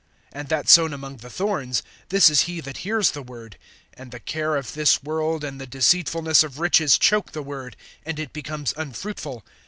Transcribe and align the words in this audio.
(22)And 0.33 0.47
that 0.47 0.67
sown 0.67 0.93
among 0.95 1.17
the 1.17 1.29
thorns, 1.29 1.83
this 2.09 2.27
is 2.31 2.41
he 2.49 2.59
that 2.59 2.77
hears 2.77 3.11
the 3.11 3.21
word, 3.21 3.55
and 3.93 4.09
the 4.09 4.19
care 4.19 4.55
of 4.55 4.73
this 4.73 5.03
world 5.03 5.43
and 5.43 5.61
the 5.61 5.67
deceitfulness 5.67 6.41
of 6.41 6.57
riches 6.59 6.97
choke 6.97 7.33
the 7.33 7.43
word, 7.43 7.77
and 8.03 8.17
it 8.17 8.33
becomes 8.33 8.73
unfruitful. 8.75 9.45